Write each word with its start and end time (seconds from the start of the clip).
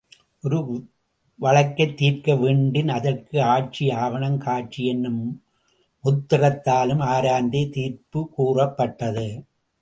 ஒரு 0.43 0.87
வழக்கைத் 1.41 1.97
தீர்க்க 1.97 2.35
வேண்டின் 2.35 2.89
அதற்கு 2.89 3.41
ஆட்சி, 3.41 3.91
ஆவணம், 3.91 4.37
காட்சி 4.37 4.85
என்னும் 4.85 5.43
முத்திறத்தாலும் 6.03 6.99
ஆய்ந்தே 6.99 7.69
தீர்ப்புக் 7.69 8.33
கூறப்பட்டது. 8.33 9.45